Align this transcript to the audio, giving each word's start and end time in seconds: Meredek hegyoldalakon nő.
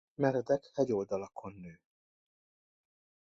Meredek 0.17 0.71
hegyoldalakon 0.73 1.53
nő. 1.53 1.79